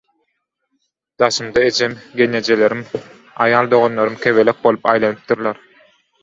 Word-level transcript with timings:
Daşymda 1.23 1.61
ejem, 1.73 1.93
gelnejelerim, 2.21 2.81
aýal 3.47 3.71
doganlarym 3.75 4.19
kebelek 4.25 4.65
bolup 4.65 4.91
aýlanypdyrlar. 4.95 5.63